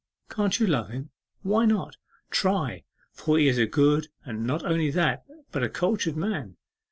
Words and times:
Can't 0.31 0.59
you 0.59 0.65
love 0.65 0.89
him? 0.89 1.11
Why 1.43 1.65
not? 1.65 1.95
Try, 2.31 2.85
for 3.13 3.37
he 3.37 3.47
is 3.47 3.59
a 3.59 3.67
good, 3.67 4.07
and 4.25 4.43
not 4.47 4.65
only 4.65 4.89
that, 4.89 5.23
but 5.51 5.61
a 5.61 5.69
cultured 5.69 6.17
man. 6.17 6.57